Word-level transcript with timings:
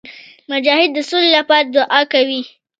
مجاهد 0.51 0.89
د 0.93 0.97
سولي 1.09 1.29
لپاره 1.37 1.69
دعا 1.75 2.01
کوي. 2.13 2.41